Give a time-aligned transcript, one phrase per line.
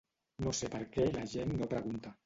[0.45, 2.17] No sé per què la gent no pregunta.